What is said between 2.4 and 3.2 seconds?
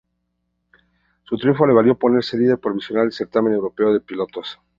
provisional del